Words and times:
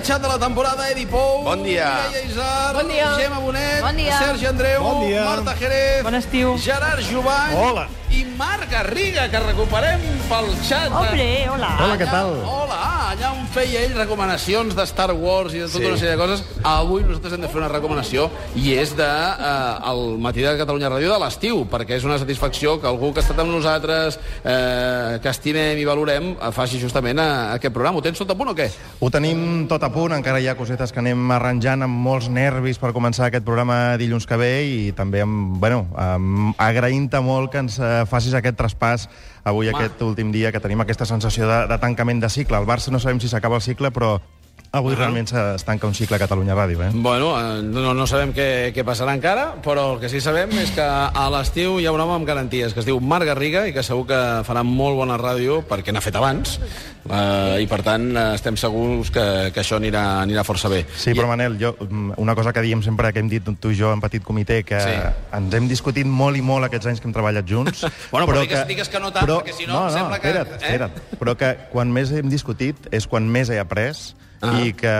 xat 0.00 0.22
de 0.22 0.28
la 0.28 0.38
temporada, 0.38 0.88
Edi 0.90 1.04
Pou, 1.06 1.42
Bon 1.44 1.62
dia. 1.62 1.90
Mireia 2.08 2.24
Isar, 2.26 2.74
Bon 2.74 2.88
dia. 2.88 3.08
Gemma 3.18 3.38
Bonet, 3.40 3.82
Bon 3.82 3.96
dia. 3.96 4.18
Sergi 4.18 4.46
Andreu, 4.46 4.82
Bon 4.82 5.06
dia. 5.06 5.24
Marta 5.24 5.54
Jerez, 5.58 6.02
Bon 6.02 6.14
estiu. 6.14 6.56
Gerard 6.58 7.02
Jovany 7.02 7.54
Hola. 7.56 7.88
i 8.10 8.24
Marc 8.36 8.70
Garriga, 8.70 9.28
que 9.28 9.38
recuperem 9.40 10.00
pel 10.28 10.48
xat. 10.64 10.90
Hombre, 10.92 11.28
hola. 11.52 11.70
Hola, 11.80 11.96
què 12.00 12.08
tal? 12.10 12.32
Hola, 12.46 12.80
allà 13.12 13.28
on 13.36 13.44
feia 13.52 13.82
ell 13.84 13.92
recomanacions 13.96 14.72
de 14.76 14.84
Star 14.88 15.10
Wars 15.12 15.52
i 15.52 15.60
de 15.60 15.66
tota 15.66 15.82
Sí. 15.82 15.86
una 15.86 15.96
sèrie 15.98 16.16
de 16.16 16.16
coses, 16.16 16.44
avui 16.64 17.02
nosaltres 17.02 17.34
hem 17.34 17.42
de 17.42 17.48
fer 17.48 17.58
una 17.58 17.68
recomanació 17.68 18.30
i 18.56 18.72
és 18.72 18.94
de 18.96 19.04
eh, 19.04 19.90
el 19.90 20.18
matí 20.18 20.40
de 20.40 20.56
Catalunya 20.56 20.88
Ràdio 20.88 21.12
de 21.12 21.18
l'estiu, 21.20 21.66
perquè 21.68 21.98
és 21.98 22.04
una 22.04 22.18
satisfacció 22.18 22.80
que 22.80 22.86
algú 22.86 23.12
que 23.12 23.20
ha 23.20 23.22
estat 23.22 23.38
amb 23.38 23.50
nosaltres, 23.52 24.18
eh, 24.44 25.18
que 25.22 25.28
estimem 25.28 25.78
i 25.78 25.84
valorem, 25.84 26.30
eh, 26.40 26.52
faci 26.52 26.80
justament 26.80 27.18
a, 27.18 27.50
a 27.50 27.54
aquest 27.58 27.74
programa. 27.74 27.98
Ho 27.98 28.02
tens 28.02 28.18
tot 28.18 28.30
a 28.30 28.34
punt 28.34 28.48
o 28.48 28.54
què? 28.56 28.70
Ho 29.00 29.10
tenim 29.10 29.66
tot 29.68 29.82
a 29.82 29.92
punt, 29.92 30.12
encara 30.16 30.40
hi 30.40 30.48
ha 30.48 30.56
cosetes 30.56 30.92
que 30.92 31.00
anem 31.00 31.30
arranjant 31.36 31.82
amb 31.82 32.00
molts 32.06 32.30
nervis 32.32 32.78
per 32.78 32.94
començar 32.96 33.26
aquest 33.28 33.44
programa 33.44 33.98
dilluns 34.00 34.26
que 34.26 34.36
ve 34.40 34.52
i 34.64 34.92
també 34.96 35.20
amb, 35.20 35.58
bueno, 35.60 35.84
amb, 35.96 36.54
agraint-te 36.56 37.20
molt 37.20 37.52
que 37.52 37.58
ens 37.58 37.78
eh, 37.78 38.06
facis 38.08 38.32
aquest 38.34 38.56
traspàs 38.56 39.08
avui, 39.44 39.68
Home. 39.68 39.76
aquest 39.76 40.00
últim 40.06 40.30
dia, 40.30 40.52
que 40.52 40.60
tenim 40.62 40.80
aquesta 40.80 41.04
sensació 41.04 41.48
de, 41.48 41.66
de 41.66 41.78
tancament 41.82 42.20
de 42.22 42.28
cicle. 42.30 42.56
El 42.56 42.66
Barça 42.66 42.92
no 42.94 43.00
sabem 43.02 43.20
si 43.20 43.30
s'acaba 43.30 43.58
el 43.58 43.64
cicle, 43.66 43.90
però 43.90 44.16
avui 44.72 44.94
realment 44.94 45.28
se- 45.28 45.54
es 45.54 45.64
tanca 45.64 45.86
un 45.86 45.94
cicle 45.94 46.16
a 46.16 46.18
Catalunya 46.18 46.54
Ràdio, 46.56 46.80
eh? 46.82 46.90
Bueno, 46.94 47.34
eh, 47.38 47.62
no, 47.62 47.92
no 47.92 48.06
sabem 48.06 48.32
què, 48.32 48.72
què 48.72 48.84
passarà 48.84 49.12
encara, 49.14 49.56
però 49.62 49.94
el 49.94 50.00
que 50.00 50.08
sí 50.08 50.20
sabem 50.20 50.50
és 50.58 50.70
que 50.72 50.80
a 50.82 51.26
l'estiu 51.30 51.78
hi 51.78 51.84
ha 51.86 51.92
un 51.92 52.00
home 52.00 52.14
amb 52.14 52.26
garanties 52.26 52.72
que 52.72 52.80
es 52.80 52.86
diu 52.88 52.98
Marc 53.00 53.26
Garriga 53.28 53.66
i 53.68 53.74
que 53.74 53.82
segur 53.84 54.06
que 54.08 54.20
farà 54.48 54.62
molt 54.64 54.96
bona 54.96 55.18
ràdio 55.20 55.60
perquè 55.68 55.92
n'ha 55.92 56.00
fet 56.00 56.16
abans 56.16 56.54
eh, 57.10 57.58
i 57.60 57.66
per 57.68 57.82
tant 57.84 58.06
eh, 58.16 58.24
estem 58.38 58.56
segurs 58.56 59.10
que, 59.12 59.50
que 59.52 59.60
això 59.60 59.76
anirà, 59.76 60.22
anirà 60.22 60.44
força 60.44 60.70
bé. 60.72 60.86
Sí, 60.96 61.12
però 61.12 61.28
Manel, 61.28 61.58
jo, 61.60 61.74
mm, 61.78 62.14
una 62.16 62.34
cosa 62.34 62.52
que 62.56 62.62
diem 62.64 62.82
sempre 62.82 63.12
que 63.12 63.20
hem 63.20 63.28
dit 63.28 63.44
tu 63.60 63.70
i 63.70 63.76
jo 63.76 63.92
en 63.92 64.00
petit 64.00 64.24
comitè, 64.24 64.62
que 64.64 64.80
Sí. 64.80 64.96
ens 65.36 65.54
hem 65.54 65.68
discutit 65.68 66.06
molt 66.06 66.36
i 66.36 66.42
molt 66.42 66.64
aquests 66.64 66.86
anys 66.86 67.00
que 67.00 67.08
hem 67.08 67.12
treballat 67.14 67.44
junts. 67.46 67.84
Bueno, 68.12 68.26
però 68.26 68.40
digues- 68.40 68.66
digues 68.66 68.88
que 68.88 69.00
no 69.00 69.12
tant, 69.12 69.28
perquè 69.28 69.52
si 69.52 69.66
no 69.66 69.84
em 69.88 69.92
sembla 69.92 70.18
que- 70.18 70.28
Espera't, 70.32 70.52
eh? 70.52 70.64
espera't. 70.64 71.18
Però 71.20 71.36
que 71.36 71.52
quan 71.70 71.92
més 71.92 72.10
hem 72.12 72.28
discutit 72.32 72.88
és 72.90 73.06
quan 73.06 73.28
més 73.28 73.50
he 73.50 73.58
après 73.60 73.92
Ah. 74.42 74.58
i 74.58 74.72
que 74.74 74.92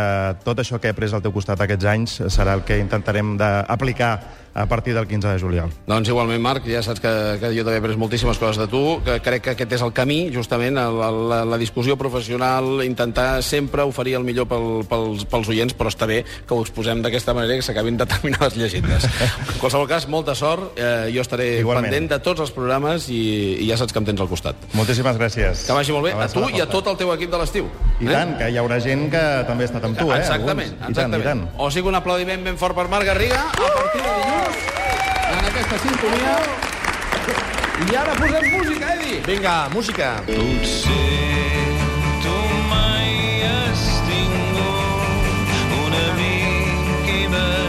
tot 0.46 0.60
això 0.62 0.78
que 0.78 0.86
he 0.86 0.94
après 0.94 1.10
al 1.10 1.22
teu 1.24 1.32
costat 1.34 1.60
aquests 1.64 1.88
anys 1.90 2.20
serà 2.30 2.54
el 2.54 2.62
que 2.62 2.78
intentarem 2.78 3.34
d'aplicar 3.40 4.12
a 4.54 4.66
partir 4.66 4.94
del 4.94 5.06
15 5.06 5.28
de 5.28 5.38
juliol. 5.38 5.70
Doncs 5.86 6.08
igualment, 6.08 6.40
Marc, 6.42 6.66
ja 6.68 6.82
saps 6.84 7.00
que, 7.00 7.12
que 7.40 7.50
jo 7.56 7.64
també 7.64 7.78
he 7.78 7.80
après 7.80 7.96
moltíssimes 7.96 8.38
coses 8.38 8.60
de 8.60 8.66
tu, 8.68 9.00
que 9.04 9.18
crec 9.24 9.46
que 9.46 9.54
aquest 9.54 9.72
és 9.78 9.84
el 9.84 9.94
camí, 9.96 10.26
justament, 10.34 10.76
el, 10.78 10.98
la, 11.30 11.40
la 11.48 11.58
discussió 11.60 11.96
professional, 11.96 12.82
intentar 12.84 13.42
sempre 13.42 13.86
oferir 13.88 14.18
el 14.18 14.26
millor 14.28 14.48
pel, 14.50 14.84
pels, 14.88 15.24
pels 15.30 15.48
oients, 15.52 15.76
però 15.78 15.92
està 15.92 16.08
bé 16.10 16.20
que 16.22 16.54
ho 16.54 16.60
exposem 16.60 17.00
d'aquesta 17.04 17.34
manera 17.36 17.56
que 17.56 17.64
s'acabin 17.64 17.96
determinades 18.00 18.58
llegendes. 18.60 19.08
En 19.08 19.58
qualsevol 19.62 19.88
cas, 19.88 20.06
molta 20.12 20.36
sort, 20.36 20.76
eh, 20.76 21.08
jo 21.14 21.24
estaré 21.24 21.48
Igualment. 21.62 21.88
pendent 21.88 22.10
de 22.12 22.20
tots 22.24 22.44
els 22.44 22.52
programes 22.52 23.08
i, 23.08 23.22
i 23.64 23.70
ja 23.70 23.80
saps 23.80 23.96
que 23.96 24.02
em 24.02 24.10
tens 24.10 24.20
al 24.20 24.28
costat. 24.28 24.68
Moltíssimes 24.76 25.16
gràcies. 25.16 25.64
Que 25.66 25.76
vagi 25.76 25.96
molt 25.96 26.10
bé, 26.10 26.12
a 26.12 26.28
tu 26.28 26.44
la 26.44 26.52
i 26.52 26.60
a 26.60 26.68
tot 26.68 26.92
el 26.92 27.00
teu 27.00 27.14
equip 27.16 27.32
de 27.32 27.40
l'estiu. 27.40 27.72
I 28.02 28.10
tant, 28.10 28.36
que 28.36 28.52
hi 28.52 28.60
haurà 28.60 28.80
gent 28.82 29.08
que 29.12 29.24
també 29.48 29.66
ha 29.66 29.70
estat 29.70 29.86
amb 29.88 29.98
tu, 29.98 30.08
eh? 30.10 30.18
Exactament, 30.20 30.74
alguns. 30.74 30.90
exactament. 30.90 31.22
I 31.22 31.28
tant, 31.28 31.44
i 31.44 31.52
tant. 31.52 31.64
O 31.66 31.70
sigui, 31.74 31.88
un 31.92 31.98
aplaudiment 32.00 32.44
ben 32.50 32.60
fort 32.60 32.78
per 32.78 32.88
Marc 32.92 33.08
Garriga 33.08 33.40
a 33.48 33.72
partir 33.78 34.02
de 34.04 34.12
dilluns 34.20 34.56
en 35.32 35.50
aquesta 35.52 35.80
sintonia. 35.86 36.36
I 37.82 37.96
ara 37.98 38.14
posem 38.18 38.50
música, 38.58 38.94
Edi. 38.98 39.18
Vinga, 39.26 39.56
música. 39.74 40.14
Potser 40.28 41.51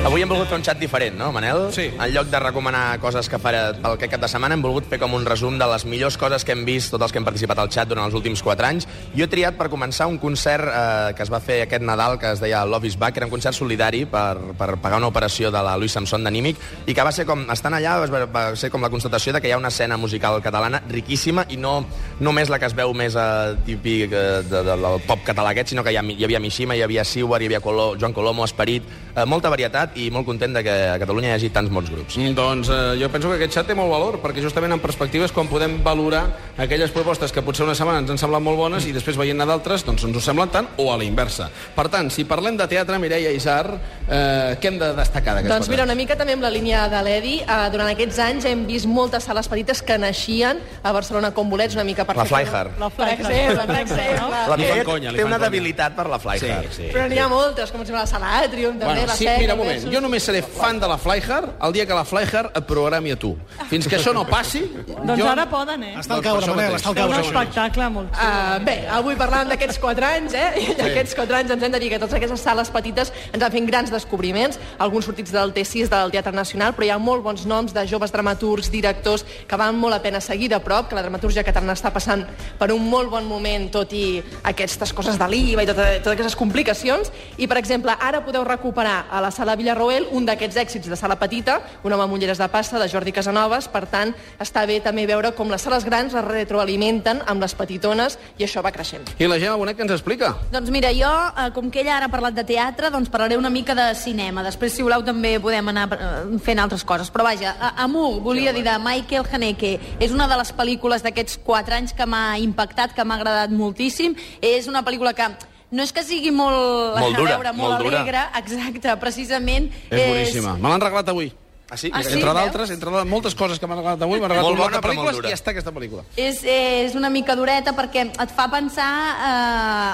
Avui 0.04 0.20
hem 0.20 0.28
volgut 0.28 0.50
fer 0.52 0.58
un 0.60 0.64
xat 0.68 0.82
diferent, 0.82 1.14
no, 1.16 1.30
Manel? 1.32 1.70
Sí. 1.72 1.86
En 1.96 2.10
lloc 2.12 2.28
de 2.28 2.40
recomanar 2.44 2.98
coses 3.00 3.30
que 3.32 3.38
farà 3.40 3.70
pel 3.72 3.94
que 3.96 4.10
cap 4.12 4.20
de 4.20 4.28
setmana, 4.28 4.58
hem 4.58 4.64
volgut 4.66 4.90
fer 4.92 4.98
com 5.00 5.14
un 5.16 5.24
resum 5.24 5.56
de 5.56 5.68
les 5.72 5.86
millors 5.88 6.18
coses 6.20 6.44
que 6.44 6.52
hem 6.52 6.66
vist 6.68 6.92
tots 6.92 7.06
els 7.08 7.14
que 7.16 7.22
hem 7.22 7.24
participat 7.24 7.62
al 7.64 7.70
xat 7.72 7.88
durant 7.88 8.10
els 8.10 8.18
últims 8.20 8.44
4 8.44 8.68
anys. 8.68 8.88
Jo 9.16 9.24
he 9.24 9.30
triat 9.32 9.56
per 9.56 9.70
començar 9.72 10.10
un 10.12 10.18
concert 10.20 10.68
eh, 10.68 11.14
que 11.16 11.24
es 11.24 11.32
va 11.32 11.40
fer 11.40 11.62
aquest 11.64 11.86
Nadal, 11.88 12.18
que 12.20 12.34
es 12.36 12.44
deia 12.44 12.66
Love 12.68 12.92
is 12.92 12.98
Back, 13.00 13.16
era 13.16 13.30
un 13.30 13.32
concert 13.32 13.56
solidari 13.56 14.04
per, 14.04 14.36
per 14.60 14.74
pagar 14.84 15.00
una 15.00 15.08
operació 15.08 15.54
de 15.56 15.62
la 15.64 15.78
Louis 15.80 15.96
Samson 15.96 16.28
d'Anímic, 16.28 16.60
i 16.84 16.98
que 16.98 17.08
va 17.08 17.16
ser 17.16 17.24
com, 17.30 17.48
estant 17.56 17.80
allà, 17.80 17.96
va, 18.04 18.26
va 18.28 18.44
ser 18.60 18.74
com 18.76 18.84
la 18.84 18.92
constatació 18.92 19.32
de 19.32 19.40
que 19.40 19.48
hi 19.48 19.56
ha 19.56 19.62
una 19.62 19.72
escena 19.72 19.96
musical 19.96 20.42
catalana 20.44 20.84
riquíssima 20.92 21.48
i 21.48 21.56
no 21.56 21.78
només 22.20 22.52
la 22.52 22.60
que 22.60 22.68
es 22.68 22.76
veu 22.76 22.92
més 22.92 23.16
eh, 23.16 23.56
típic 23.64 24.12
eh, 24.12 24.44
de, 24.52 24.66
de, 24.68 24.76
del 24.84 25.00
pop 25.08 25.24
català 25.24 25.56
aquest, 25.56 25.72
sinó 25.72 25.88
que 25.88 25.96
hi, 25.96 26.02
ha, 26.02 26.04
hi 26.04 26.28
havia 26.28 26.44
Mishima, 26.44 26.76
hi 26.76 26.84
havia 26.84 27.08
Siwar, 27.08 27.40
hi 27.40 27.48
havia 27.48 27.64
Colo, 27.64 27.94
Joan 27.96 28.12
Colomo, 28.12 28.44
Esperit, 28.44 28.92
eh, 29.16 29.24
molta 29.24 29.48
varietat 29.54 29.93
i 29.96 30.10
molt 30.12 30.26
content 30.26 30.54
de 30.56 30.64
que 30.66 30.74
a 30.94 30.98
Catalunya 31.02 31.30
hi 31.32 31.36
hagi 31.38 31.50
tants 31.54 31.72
bons 31.74 31.90
grups. 31.92 32.18
Mm, 32.18 32.34
Doncs 32.38 32.70
eh, 32.70 32.80
jo 33.02 33.10
penso 33.14 33.30
que 33.30 33.38
aquest 33.40 33.54
xat 33.58 33.68
té 33.70 33.76
molt 33.78 33.92
valor, 33.92 34.20
perquè 34.24 34.42
justament 34.44 34.74
en 34.76 34.82
perspectiva 34.84 35.26
és 35.26 35.32
quan 35.36 35.48
podem 35.52 35.80
valorar 35.84 36.24
aquelles 36.58 36.92
propostes 36.92 37.32
que 37.32 37.42
potser 37.46 37.66
una 37.66 37.76
setmana 37.76 38.00
ens 38.04 38.10
han 38.14 38.18
semblat 38.22 38.42
molt 38.44 38.58
bones 38.58 38.86
i 38.90 38.94
després 38.96 39.18
veient-ne 39.20 39.46
d'altres 39.50 39.86
doncs 39.86 40.04
ens 40.08 40.18
ho 40.18 40.22
semblen 40.24 40.50
tant 40.54 40.68
o 40.78 40.90
a 40.94 40.98
la 40.98 41.06
inversa. 41.08 41.50
Per 41.76 41.88
tant, 41.94 42.10
si 42.14 42.26
parlem 42.30 42.58
de 42.58 42.68
teatre, 42.70 43.00
Mireia 43.00 43.32
Isar, 43.34 43.66
eh, 44.08 44.56
què 44.60 44.72
hem 44.72 44.80
de 44.82 44.94
destacar 44.98 45.38
d'aquest 45.38 45.54
Doncs 45.54 45.70
mira, 45.72 45.84
una 45.88 45.96
mica 45.96 46.18
també 46.20 46.34
amb 46.38 46.44
la 46.46 46.52
línia 46.54 46.88
de 46.92 47.02
l'Edi, 47.06 47.36
eh, 47.42 47.60
durant 47.74 47.90
aquests 47.92 48.20
anys 48.20 48.46
hem 48.50 48.66
vist 48.70 48.86
moltes 48.90 49.24
sales 49.24 49.48
petites 49.52 49.82
que 49.82 49.98
naixien 49.98 50.60
a 50.84 50.92
Barcelona 50.92 51.34
com 51.34 51.50
bolets, 51.50 51.76
una 51.76 51.84
mica 51.88 52.06
per... 52.06 52.18
La 52.18 52.26
Flyhard. 52.26 52.80
La 52.80 52.90
Flyhard, 52.90 53.66
per 53.68 53.80
exemple. 53.82 54.44
La 54.50 54.58
Mireia 54.58 55.14
té 55.18 55.24
una 55.26 55.40
debilitat 55.42 55.96
per 55.98 56.08
la 56.12 56.20
Flyhard. 56.20 56.70
Sí, 56.70 56.84
sí. 56.84 56.90
Però 56.94 57.08
n'hi 57.10 57.20
ha 57.22 57.28
moltes, 57.32 57.72
com 57.72 57.84
sembla 57.86 58.04
la 58.04 58.10
sala 58.10 58.34
Atrium, 58.44 58.78
també, 58.80 58.94
Bueno, 58.94 59.08
la 59.08 59.16
sí, 59.18 59.26
Sec... 59.26 59.40
mira, 59.40 59.54
un 59.56 59.64
també, 59.66 59.80
moment. 59.84 59.96
Jo 59.96 60.02
només 60.04 60.24
seré 60.24 60.42
fan 60.44 60.80
de 60.80 60.88
la 60.88 60.98
Flyhard 60.98 61.54
el 61.64 61.74
dia 61.76 61.86
que 61.86 61.94
la 61.98 62.04
Flyhard 62.08 62.56
et 62.58 62.68
programi 62.68 63.12
a 63.14 63.18
tu. 63.20 63.34
Fins 63.70 63.88
que 63.88 63.98
això 64.00 64.14
no 64.16 64.26
passi... 64.30 64.64
Doncs 64.88 65.20
jo... 65.20 65.28
ara 65.30 65.46
poden, 65.50 65.84
eh? 65.84 65.94
Està 66.00 66.18
al 66.18 66.24
Doncs 66.24 66.28
caure, 66.30 66.46
això 66.46 66.56
Manel, 66.56 66.76
està 66.78 66.90
al 66.92 66.96
Fer 66.96 67.06
un 67.06 67.14
caure. 67.14 67.28
espectacle 67.28 67.90
molt 67.94 68.14
xulo. 68.14 68.30
Uh, 68.30 68.66
bé, 68.68 68.76
avui 68.98 69.18
parlàvem 69.20 69.52
d'aquests 69.54 69.80
4 69.84 70.10
anys, 70.10 70.38
eh? 70.40 70.48
I 70.64 70.78
d'aquests 70.80 71.18
4 71.20 71.40
anys 71.42 71.56
ens 71.58 71.68
hem 71.68 71.76
de 71.76 71.82
dir 71.84 71.92
que 71.94 72.00
totes 72.02 72.18
aquestes 72.20 72.44
sales 72.44 72.72
petites 72.74 73.14
ens 73.32 73.44
han 73.44 73.54
fet 73.54 73.68
grans 73.68 73.92
descobriments, 73.94 74.60
alguns 74.80 75.06
sortits 75.10 75.34
del 75.34 75.54
T6 75.56 75.92
del 75.92 76.14
Teatre 76.14 76.34
Nacional, 76.36 76.74
però 76.78 76.88
hi 76.88 76.94
ha 76.94 77.00
molt 77.02 77.24
bons 77.26 77.46
noms 77.50 77.74
de 77.76 77.86
joves 77.90 78.14
dramaturgs, 78.14 78.72
directors, 78.74 79.26
que 79.48 79.60
van 79.60 79.78
molt 79.80 79.98
a 79.98 80.02
pena 80.04 80.22
seguir 80.22 80.50
de 80.50 80.60
prop, 80.64 80.90
que 80.90 80.96
la 80.96 81.04
dramatúrgia 81.06 81.44
catalana 81.44 81.76
està 81.78 81.92
passant 81.94 82.26
per 82.60 82.72
un 82.74 82.88
molt 82.90 83.12
bon 83.12 83.26
moment, 83.30 83.70
tot 83.74 83.94
i 83.94 84.22
aquestes 84.44 84.94
coses 84.94 85.20
de 85.20 85.28
l'IVA 85.30 85.66
i 85.66 85.70
tota, 85.70 85.88
totes 86.00 86.14
aquestes 86.18 86.38
complicacions. 86.40 87.12
I, 87.38 87.48
per 87.48 87.58
exemple, 87.60 87.94
ara 88.00 88.24
podeu 88.26 88.44
recuperar 88.48 89.06
a 89.12 89.22
la 89.24 89.32
sala 89.32 89.56
Villarroel 89.74 90.06
un 90.14 90.26
d'aquests 90.28 90.58
èxits 90.62 90.90
de 90.90 90.98
sala 90.98 91.16
petita, 91.18 91.58
una 91.84 91.96
home 91.96 92.06
amb 92.06 92.14
ulleres 92.14 92.38
de 92.38 92.48
pasta, 92.52 92.78
de 92.78 92.88
Jordi 92.92 93.12
Casanovas, 93.12 93.68
per 93.74 93.88
tant, 93.90 94.12
està 94.42 94.68
bé 94.70 94.80
també 94.86 95.08
veure 95.10 95.32
com 95.34 95.50
les 95.50 95.62
sales 95.66 95.86
grans 95.86 96.14
es 96.14 96.26
retroalimenten 96.26 97.24
amb 97.26 97.42
les 97.42 97.56
petitones 97.58 98.20
i 98.38 98.46
això 98.46 98.62
va 98.62 98.72
creixent. 98.72 99.10
I 99.18 99.28
la 99.28 99.40
Gemma 99.42 99.58
Bonet 99.58 99.78
que 99.78 99.86
ens 99.86 99.96
explica? 99.96 100.34
Doncs 100.54 100.70
mira, 100.70 100.92
jo, 100.94 101.10
eh, 101.10 101.50
com 101.56 101.72
que 101.72 101.82
ella 101.82 101.98
ara 101.98 102.10
ha 102.10 102.14
parlat 102.14 102.36
de 102.38 102.44
teatre, 102.46 102.92
doncs 102.94 103.10
parlaré 103.10 103.38
una 103.38 103.50
mica 103.50 103.74
de 103.74 103.88
cinema. 103.98 104.44
Després, 104.46 104.76
si 104.76 104.86
voleu, 104.86 105.04
també 105.04 105.40
podem 105.42 105.74
anar 105.74 105.88
eh, 105.98 106.12
fent 106.44 106.62
altres 106.62 106.86
coses. 106.86 107.10
Però 107.10 107.26
vaja, 107.26 107.56
Amur, 107.82 108.22
volia 108.22 108.54
dir 108.54 108.64
de 108.68 108.78
Michael 108.78 109.26
Haneke, 109.32 109.80
és 110.00 110.14
una 110.14 110.28
de 110.30 110.38
les 110.38 110.54
pel·lícules 110.54 111.02
d'aquests 111.02 111.42
quatre 111.44 111.80
anys 111.82 111.98
que 111.98 112.06
m'ha 112.06 112.38
impactat, 112.44 112.94
que 112.94 113.06
m'ha 113.06 113.18
agradat 113.18 113.50
moltíssim. 113.50 114.14
És 114.42 114.70
una 114.70 114.84
pel·lícula 114.86 115.16
que 115.18 115.32
no 115.74 115.84
és 115.84 115.92
que 115.94 116.04
sigui 116.06 116.32
molt, 116.32 116.96
Molt 117.02 117.18
dura, 117.18 117.38
veure, 117.38 117.54
molt, 117.58 117.74
molt 117.80 117.84
dura. 117.88 118.02
alegre, 118.02 118.22
exacte, 118.40 118.96
precisament. 119.02 119.72
És 119.90 120.04
boníssima. 120.08 120.56
Me 120.62 120.70
l'han 120.70 120.82
regalat 120.86 121.10
avui. 121.10 121.32
Ah, 121.74 121.78
sí? 121.78 121.90
Ah, 121.92 122.04
sí? 122.04 122.14
entre 122.14 122.34
d'altres, 122.38 122.70
entre 122.70 122.92
d'altres, 122.92 123.10
moltes 123.10 123.34
coses 123.34 123.58
que 123.58 123.66
m'han 123.66 123.80
regalat 123.80 124.02
avui, 124.06 124.20
m'han 124.22 124.30
regalat 124.30 124.46
Molt 124.52 124.60
bona, 124.62 124.78
de 124.78 124.82
pel·lícules 124.86 125.16
dura. 125.18 125.30
i 125.30 125.32
ja 125.34 125.38
està 125.40 125.50
aquesta 125.56 125.72
pel·lícula. 125.74 126.04
És, 126.22 126.44
és 126.46 126.94
una 126.94 127.10
mica 127.10 127.34
dureta 127.36 127.74
perquè 127.74 128.04
et 128.14 128.34
fa 128.36 128.46
pensar... 128.52 128.90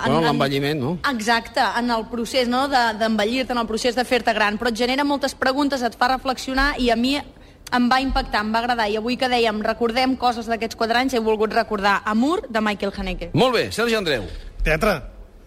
Eh, 0.03 0.09
Bueno, 0.09 0.25
l'envelliment, 0.27 0.79
no? 0.81 0.91
Exacte, 1.09 1.61
en 1.79 1.89
el 1.95 2.03
procés 2.11 2.49
no? 2.51 2.65
de- 2.67 2.93
d'envellir-te, 2.99 3.53
en 3.55 3.59
el 3.63 3.67
procés 3.69 3.95
de 3.95 4.03
fer-te 4.03 4.33
gran, 4.33 4.57
però 4.59 4.73
et 4.73 4.75
genera 4.81 5.05
moltes 5.07 5.35
preguntes, 5.35 5.81
et 5.85 5.95
fa 5.95 6.09
reflexionar 6.11 6.73
i 6.79 6.89
a 6.91 6.97
mi 6.99 7.15
em 7.15 7.85
va 7.87 8.01
impactar, 8.01 8.41
em 8.43 8.51
va 8.51 8.59
agradar. 8.59 8.89
I 8.89 8.97
avui 8.97 9.15
que 9.15 9.29
dèiem 9.29 9.61
recordem 9.63 10.17
coses 10.17 10.47
d'aquests 10.51 10.75
quatre 10.75 10.97
anys, 10.99 11.13
he 11.13 11.19
volgut 11.23 11.53
recordar 11.53 12.01
Amur, 12.03 12.41
de 12.49 12.59
Michael 12.59 12.91
Haneke. 12.97 13.29
Molt 13.33 13.53
bé, 13.55 13.71
Sergi 13.71 13.95
Andreu. 13.95 14.25
Teatre. 14.65 14.97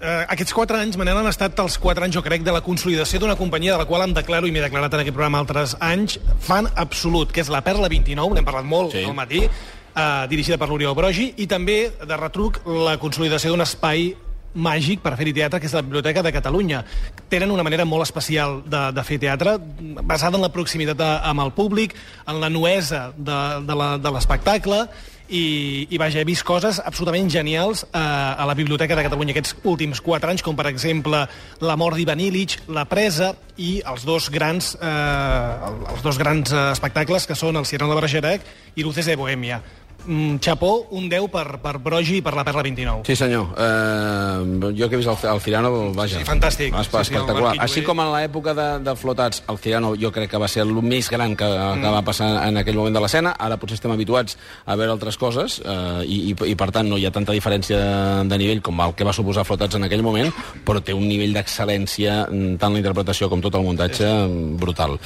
Eh, 0.03 0.25
aquests 0.35 0.51
quatre 0.51 0.81
anys, 0.83 0.97
Manel, 0.99 1.21
han 1.21 1.29
estat 1.31 1.61
els 1.63 1.77
quatre 1.79 2.03
anys, 2.03 2.17
jo 2.17 2.25
crec, 2.27 2.43
de 2.43 2.51
la 2.51 2.61
consolidació 2.67 3.21
d'una 3.23 3.37
companyia 3.39 3.77
de 3.77 3.85
la 3.85 3.87
qual 3.87 4.03
em 4.03 4.15
declaro, 4.17 4.49
i 4.49 4.55
m'he 4.55 4.65
declarat 4.65 4.97
en 4.97 5.03
aquest 5.05 5.15
programa 5.15 5.39
altres 5.45 5.77
anys, 5.79 6.17
fan 6.43 6.67
absolut, 6.75 7.31
que 7.31 7.39
és 7.45 7.51
la 7.55 7.61
Perla 7.63 7.87
29, 7.93 8.35
n'hem 8.35 8.49
parlat 8.49 8.67
molt 8.67 8.97
Sí. 8.97 9.05
al 9.07 9.15
matí, 9.15 9.45
eh, 9.47 10.27
dirigida 10.29 10.59
per 10.59 10.69
l'Oriol 10.69 10.97
Brogi, 10.99 11.35
i 11.37 11.47
també, 11.47 11.93
de 12.05 12.17
retruc, 12.17 12.59
la 12.67 12.97
consolidació 12.99 13.51
d'un 13.53 13.61
espai 13.63 14.17
màgic 14.55 15.01
per 15.01 15.15
fer-hi 15.17 15.33
teatre, 15.33 15.61
que 15.61 15.67
és 15.67 15.73
la 15.73 15.83
Biblioteca 15.83 16.21
de 16.21 16.33
Catalunya. 16.33 16.85
Tenen 17.31 17.51
una 17.51 17.63
manera 17.63 17.85
molt 17.85 18.03
especial 18.03 18.63
de, 18.67 18.91
de 18.93 19.05
fer 19.05 19.21
teatre, 19.21 19.57
basada 20.03 20.37
en 20.37 20.43
la 20.43 20.51
proximitat 20.53 21.01
a, 21.01 21.13
amb 21.31 21.41
el 21.47 21.53
públic, 21.53 21.95
en 22.27 22.41
la 22.41 22.51
nuesa 22.51 23.13
de, 23.17 23.39
de 23.71 23.99
de 24.03 24.11
l'espectacle, 24.11 24.89
i, 25.33 25.87
i 25.89 25.99
vaja, 26.01 26.21
he 26.21 26.29
vist 26.29 26.45
coses 26.45 26.79
absolutament 26.85 27.31
genials 27.33 27.87
eh, 27.89 27.99
a 27.99 28.45
la 28.49 28.55
Biblioteca 28.55 28.97
de 28.99 29.07
Catalunya 29.07 29.33
aquests 29.33 29.57
últims 29.65 30.03
quatre 30.05 30.31
anys, 30.31 30.45
com 30.45 30.57
per 30.59 30.69
exemple 30.69 31.25
La 31.65 31.77
mort 31.81 31.97
d'Ivan 31.97 32.21
Illich, 32.21 32.59
La 32.69 32.85
presa 32.89 33.33
i 33.57 33.81
els 33.89 34.05
dos 34.09 34.29
grans, 34.33 34.75
eh, 34.77 35.71
els 35.95 36.05
dos 36.05 36.21
grans 36.21 36.53
eh, 36.53 36.67
espectacles 36.75 37.27
que 37.29 37.39
són 37.39 37.57
el 37.57 37.69
Cyrano 37.69 37.95
de 37.95 38.01
Bergerac 38.03 38.45
i 38.77 38.85
Luces 38.85 39.09
de 39.09 39.17
Bohèmia. 39.17 39.63
Mm, 40.07 40.37
xapó, 40.43 40.89
un 40.91 41.09
10 41.09 41.29
per, 41.31 41.59
per 41.63 41.77
Brogi 41.79 42.17
i 42.19 42.23
per 42.23 42.35
la 42.35 42.45
Perla 42.45 42.63
29. 42.67 43.03
Sí, 43.07 43.15
senyor. 43.17 43.53
Eh, 43.57 44.73
jo 44.79 44.89
que 44.89 44.97
he 44.97 45.01
vist 45.01 45.11
el, 45.13 45.31
el 45.31 45.41
Cirano, 45.41 45.71
vaja... 45.95 46.19
Sí, 46.19 46.27
fantàstic. 46.27 46.75
Espe 46.75 46.99
Sí, 46.99 47.05
sí, 47.05 47.15
espectacular. 47.15 47.53
Marquí 47.53 47.63
Així 47.65 47.85
com 47.87 48.01
en 48.03 48.11
l'època 48.15 48.55
de, 48.59 48.67
de 48.83 48.95
flotats, 48.99 49.43
el 49.53 49.59
Cirano 49.63 49.93
jo 49.99 50.11
crec 50.15 50.31
que 50.33 50.41
va 50.43 50.49
ser 50.51 50.65
el 50.67 50.73
més 50.83 51.11
gran 51.13 51.37
que, 51.39 51.47
que 51.47 51.93
va 51.95 52.03
passar 52.07 52.31
en 52.49 52.59
aquell 52.61 52.79
moment 52.79 52.97
de 52.99 53.03
l'escena. 53.05 53.35
Ara 53.39 53.59
potser 53.61 53.79
estem 53.79 53.95
habituats 53.95 54.37
a 54.67 54.77
veure 54.79 54.93
altres 54.97 55.19
coses 55.21 55.61
eh, 55.65 56.03
i, 56.07 56.19
i, 56.33 56.37
i, 56.51 56.57
per 56.59 56.71
tant, 56.75 56.89
no 56.91 56.99
hi 56.99 57.07
ha 57.07 57.13
tanta 57.15 57.35
diferència 57.37 57.79
de, 57.79 57.93
de 58.31 58.41
nivell 58.43 58.63
com 58.65 58.81
el 58.83 58.97
que 58.99 59.07
va 59.07 59.15
suposar 59.15 59.47
flotats 59.47 59.79
en 59.79 59.87
aquell 59.87 60.03
moment, 60.03 60.33
però 60.67 60.83
té 60.83 60.97
un 60.97 61.07
nivell 61.09 61.35
d'excel·lència, 61.37 62.27
mm, 62.29 62.57
tant 62.63 62.75
la 62.75 62.83
interpretació 62.83 63.31
com 63.31 63.43
tot 63.45 63.55
el 63.61 63.67
muntatge, 63.67 64.09
mm, 64.09 64.57
brutal. 64.63 64.99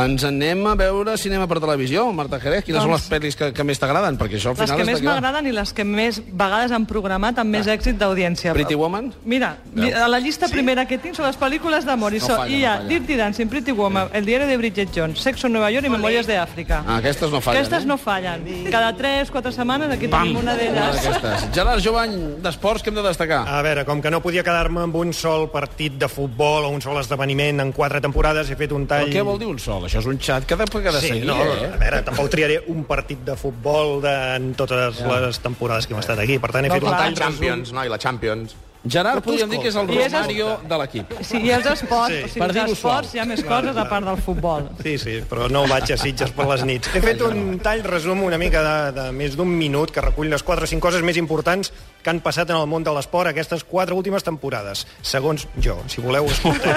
Ens 0.00 0.26
anem 0.26 0.66
a 0.66 0.74
veure 0.80 1.16
cinema 1.20 1.46
per 1.50 1.60
televisió, 1.62 2.08
Marta 2.12 2.40
Jerez. 2.42 2.64
Quines 2.66 2.82
són 2.82 2.90
Doncs- 2.90 3.06
les 3.06 3.12
pel·lis 3.14 3.38
que, 3.38 3.52
que 3.54 3.66
més 3.66 3.78
t'agraden? 3.78 4.18
Perquè 4.20 4.39
això 4.40 4.50
al 4.54 4.58
Les 4.58 4.64
final 4.70 4.80
que 4.80 4.86
està 4.88 4.92
més 4.92 5.04
m'agraden 5.06 5.46
i 5.46 5.52
les 5.54 5.72
que 5.76 5.84
més 5.86 6.20
vegades 6.26 6.72
han 6.72 6.86
programat 6.90 7.38
amb 7.42 7.52
més 7.54 7.68
èxit 7.70 7.98
d'audiència. 8.00 8.54
Pretty 8.56 8.74
Woman? 8.78 9.12
Mira, 9.24 9.54
a 9.76 10.08
la 10.08 10.18
llista 10.22 10.48
primera 10.48 10.86
que 10.88 10.98
tinc 10.98 11.14
són 11.18 11.26
les 11.28 11.38
pel·lícules 11.38 11.84
d'amor. 11.86 12.14
I, 12.16 12.20
No 12.20 12.26
falla, 12.36 12.48
I 12.50 12.58
hi 12.60 12.64
ha 12.64 12.74
no. 12.80 12.88
Dirty 12.90 13.16
Dancing, 13.16 13.48
Pretty 13.52 13.72
Woman, 13.76 14.08
El 14.12 14.24
diari 14.26 14.46
de 14.48 14.56
Bridget 14.56 14.90
Jones, 14.94 15.20
Sexo 15.20 15.46
en 15.48 15.52
Nueva 15.54 15.70
York 15.70 15.86
i 15.86 15.90
Memòries 15.92 16.26
de 16.26 16.36
Àfrica. 16.40 16.82
Ah, 16.86 16.96
aquestes 16.98 17.30
no 17.30 17.40
fallen, 17.40 17.60
Aquestes 17.60 17.84
eh? 17.84 17.86
no 17.86 17.96
fallen. 17.98 18.44
Cada 18.70 18.92
3, 18.96 19.30
4 19.30 19.52
setmanes 19.52 19.90
aquí 19.94 20.08
Pam! 20.08 20.22
tenim 20.24 20.40
una 20.42 20.54
d'elles. 20.56 21.08
Gerard 21.54 21.82
Jovany, 21.84 22.16
d'esports, 22.42 22.82
que 22.82 22.90
hem 22.90 22.96
de 22.96 23.02
destacar? 23.06 23.42
A 23.48 23.60
veure, 23.66 23.84
com 23.88 24.00
que 24.02 24.10
no 24.10 24.20
podia 24.24 24.44
quedar-me 24.46 24.80
amb 24.86 24.96
un 24.96 25.12
sol 25.16 25.48
partit 25.52 25.98
de 26.00 26.08
futbol 26.08 26.64
o 26.64 26.70
un 26.70 26.80
sol 26.82 26.98
esdeveniment 27.00 27.60
en 27.60 27.72
quatre 27.72 28.00
temporades, 28.00 28.50
he 28.50 28.56
fet 28.56 28.72
un 28.72 28.86
tall... 28.86 29.08
Però 29.08 29.18
què 29.20 29.24
vol 29.26 29.38
dir 29.40 29.48
un 29.50 29.58
sol? 29.58 29.84
Això 29.88 30.00
és 30.00 30.06
un 30.10 30.18
xat 30.20 30.46
que 30.46 30.54
ha 30.54 30.60
de, 30.60 30.68
que 30.70 30.88
ha 30.88 30.92
de 30.92 31.00
Sí, 31.00 31.20
no, 31.26 31.36
eh? 31.42 31.70
a 31.74 31.78
veure, 31.80 32.02
tampoc 32.06 32.30
triaré 32.32 32.60
un 32.68 32.84
partit 32.88 33.20
de 33.26 33.36
futbol 33.36 34.00
de, 34.04 34.14
en 34.36 34.54
totes 34.54 34.98
Ja. 35.00 35.20
les 35.20 35.38
temporades 35.40 35.86
que 35.86 35.94
hem 35.94 36.00
estat 36.00 36.18
aquí. 36.18 36.38
Per 36.38 36.50
tant, 36.52 36.64
he 36.64 36.68
No, 36.68 36.74
fet 36.74 36.82
un 36.82 36.88
clar. 36.90 37.00
tall 37.02 37.14
La 37.14 37.18
Champions, 37.26 37.72
no? 37.72 37.84
I 37.84 37.88
la 37.88 37.98
Champions. 37.98 38.54
Gerard, 38.88 39.20
podríem 39.22 39.50
dir 39.50 39.58
que 39.60 39.68
és 39.68 39.76
el 39.76 39.90
és 39.92 40.12
Romario 40.12 40.46
de 40.64 40.76
l'equip. 40.80 41.10
Sí, 41.20 41.36
i 41.44 41.50
els 41.52 41.66
esports, 41.68 42.14
Sí. 42.14 42.20
o 42.22 42.22
Per 42.22 42.30
sigui, 42.30 42.52
dir-ho 42.54 42.64
els 42.64 42.72
esports 42.78 43.14
hi 43.14 43.18
ha 43.20 43.24
més 43.28 43.42
coses 43.44 43.76
a 43.76 43.84
part 43.90 44.06
del 44.06 44.16
futbol. 44.16 44.70
Sí, 44.82 44.96
sí, 44.96 45.18
però 45.28 45.50
no 45.50 45.66
vaig 45.68 45.92
a 45.92 45.98
Sitges 46.00 46.30
per 46.32 46.46
les 46.48 46.64
nits. 46.64 46.88
He 46.96 47.02
fet 47.04 47.20
un 47.20 47.58
tall 47.60 47.82
resum 47.84 48.22
una 48.24 48.38
mica 48.38 48.62
de, 48.64 48.92
de 48.96 49.12
més 49.12 49.36
d'un 49.36 49.48
minut 49.52 49.90
que 49.92 50.00
recull 50.00 50.30
les 50.30 50.42
4 50.42 50.64
o 50.64 50.66
5 50.66 50.80
coses 50.80 51.02
més 51.04 51.18
importants 51.20 51.72
que 52.02 52.08
han 52.08 52.20
passat 52.24 52.48
en 52.48 52.56
el 52.56 52.66
món 52.66 52.82
de 52.82 52.90
l'esport 52.96 53.28
aquestes 53.28 53.64
quatre 53.64 53.94
últimes 53.94 54.24
temporades, 54.24 54.86
segons 55.02 55.46
jo. 55.60 55.76
Si 55.86 56.00
voleu, 56.00 56.24
escolteu. 56.24 56.72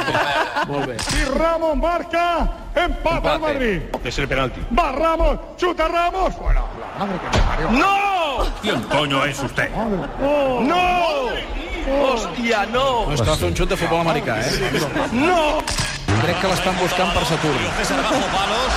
Molt 0.67 0.87
bé. 0.87 0.97
Y 0.97 1.23
Ramos 1.39 1.77
marca, 1.77 2.49
empata 2.75 3.35
el 3.35 3.39
Madrid. 3.39 3.81
Es 4.03 4.19
el 4.19 4.27
penalti. 4.27 4.59
Va 4.77 4.91
Ramos, 4.91 5.39
chuta 5.57 5.87
Ramos, 5.87 6.35
fuera. 6.35 6.63
¡No! 7.71 8.45
¿Quién 8.61 8.81
coño 8.83 9.23
es 9.23 9.39
usted? 9.39 9.69
¡No! 9.71 11.62
¡Hostia, 11.87 12.65
no! 12.71 13.05
No, 13.07 13.13
és 13.13 13.21
que 13.21 13.27
va 13.29 13.35
fer 13.35 13.49
un 13.49 13.55
xut 13.57 13.69
de 13.69 13.77
futbol 13.77 13.99
americà, 14.05 14.39
eh? 14.39 14.51
¡No! 15.11 15.59
Crec 16.23 16.39
que 16.39 16.47
l'estan 16.47 16.77
buscant 16.79 17.11
per 17.11 17.25
Saturn. 17.27 17.65
César 17.79 17.99
bajo 17.99 18.21
palos. 18.31 18.71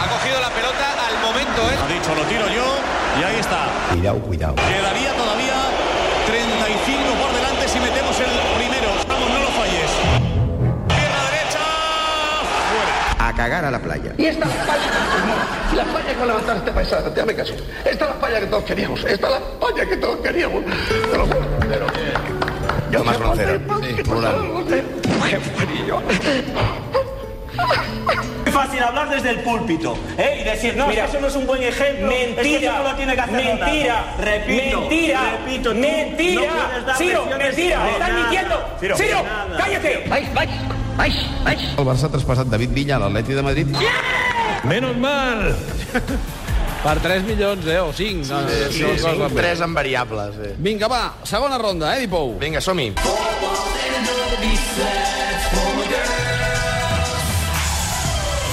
Ha 0.00 0.06
cogido 0.08 0.40
la 0.40 0.50
pelota 0.56 0.86
al 1.08 1.16
momento, 1.20 1.60
¿eh? 1.68 1.76
Ha 1.84 1.88
dicho, 1.92 2.14
lo 2.14 2.22
tiro 2.24 2.48
yo. 2.48 2.66
Y 3.20 3.24
ahí 3.24 3.36
está. 3.40 3.66
Cuidado, 3.92 4.18
cuidado. 4.20 4.54
Quedaría 4.56 5.12
todavía 5.12 5.58
35 6.26 7.20
por 7.20 7.30
delante 7.36 7.68
si 7.68 7.78
metemos 7.80 8.16
el 8.20 8.32
primero. 8.56 8.88
Vamos, 9.08 9.28
no 9.28 9.38
lo 9.40 9.50
falles. 9.60 9.90
Pierna 10.88 11.20
derecha. 11.28 11.62
Fuera. 12.72 13.28
A 13.28 13.34
cagar 13.34 13.64
a 13.66 13.70
la 13.70 13.78
playa. 13.78 14.14
Y 14.16 14.24
esta 14.26 14.46
es 14.46 14.54
la 14.54 14.62
España, 14.62 14.88
la 15.76 15.82
España 15.82 16.14
con 16.18 16.28
levantar 16.28 16.56
este 16.56 16.72
país, 16.72 16.92
hazme 16.92 17.34
caso. 17.34 17.54
Esta 17.84 17.90
es 17.90 18.00
la 18.00 18.16
España 18.16 18.40
que 18.40 18.46
todos 18.46 18.64
queríamos, 18.64 19.04
esta 19.04 19.26
es 19.26 19.32
la 19.32 19.38
España 19.38 19.86
que 19.90 19.96
todos 19.98 20.16
queríamos. 20.20 20.64
Te 20.64 21.18
lo 21.18 21.26
juro, 21.26 21.40
que... 21.40 21.59
Tomás 22.98 23.18
Roncero. 23.18 23.60
Sí. 23.80 23.96
Qué 25.30 25.40
frío. 25.40 26.02
Es 28.46 28.54
fácil 28.54 28.82
hablar 28.82 29.10
desde 29.10 29.30
el 29.30 29.40
púlpito 29.40 29.96
¿eh? 30.18 30.38
y 30.40 30.44
decir, 30.44 30.76
no, 30.76 30.86
Mira, 30.86 31.04
es 31.04 31.10
que 31.10 31.16
eso 31.16 31.20
no 31.20 31.28
es 31.28 31.36
un 31.36 31.46
buen 31.46 31.62
ejemplo. 31.62 32.06
mentira, 32.06 32.40
es 32.40 32.58
que 32.58 32.66
eso 32.66 32.82
lo 32.82 32.94
tiene 32.96 33.14
que 33.14 33.20
hacer 33.20 33.34
mentira, 33.36 34.14
repito, 34.18 34.80
mentira, 34.80 35.20
repito, 35.44 35.74
mentira. 35.74 36.42
no 36.86 36.94
Ciro, 36.96 37.26
mentira, 37.26 37.84
de 37.84 37.90
estás 37.90 38.08
nada. 38.08 38.20
mintiendo. 38.22 38.76
Ciro, 38.80 38.96
Ciro, 38.96 39.24
cállate. 39.56 40.04
Vais, 40.08 40.34
vais, 40.34 40.50
vais, 40.96 41.44
vais. 41.44 41.60
El 41.78 41.84
Barça 41.84 42.06
ha 42.06 42.10
traspassat 42.10 42.46
David 42.48 42.70
Villa 42.72 42.96
a 42.96 42.98
l'Atleti 42.98 43.34
de 43.34 43.42
Madrid. 43.42 43.66
Menos 44.64 44.96
mal. 44.96 45.54
Per 46.80 46.98
3 46.98 47.24
milions, 47.24 47.66
eh? 47.66 47.78
O 47.78 47.92
5. 47.92 48.26
No, 48.32 48.48
Sí, 48.48 48.72
sí, 48.72 48.84
sí, 48.98 49.34
tres 49.36 49.60
en 49.60 49.74
variables. 49.74 50.34
Eh. 50.40 50.54
Vinga, 50.58 50.88
va, 50.88 51.14
segona 51.24 51.58
ronda, 51.58 51.96
eh, 51.96 52.06
Dipou? 52.06 52.38
Vinga, 52.40 52.60
som-hi. 52.60 52.94